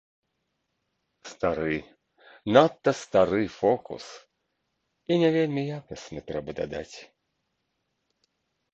Стары, 1.31 1.75
надта 2.57 2.91
стары 3.01 3.43
фокус, 3.59 4.09
і 5.13 5.21
не 5.25 5.29
вельмі 5.39 5.61
якасны, 5.79 6.19
трэба 6.31 6.51
дадаць. 6.63 6.97